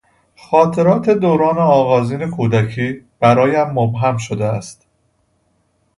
[0.35, 4.87] خاطرات دوران آغازین کودکی برایم مبهم شده است.